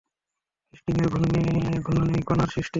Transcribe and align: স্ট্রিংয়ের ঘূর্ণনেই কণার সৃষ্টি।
স্ট্রিংয়ের 0.73 1.07
ঘূর্ণনেই 1.85 2.23
কণার 2.27 2.49
সৃষ্টি। 2.53 2.69